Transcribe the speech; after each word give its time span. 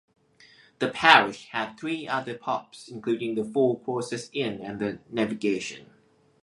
The 0.79 0.89
parish 0.89 1.49
had 1.49 1.75
three 1.79 2.07
other 2.07 2.35
pubs 2.35 2.89
including 2.89 3.35
the 3.35 3.43
Four 3.45 3.79
Crosses 3.81 4.31
Inn 4.33 4.59
and 4.59 4.79
the 4.79 4.97
Navigation. 5.11 5.91